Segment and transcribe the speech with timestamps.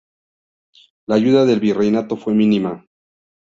[1.07, 2.83] La ayuda del virreinato fue mínima.